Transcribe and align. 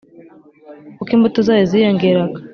Uko 1.01 1.11
imbuto 1.15 1.39
zayo 1.47 1.63
ziyongeraga, 1.71 2.39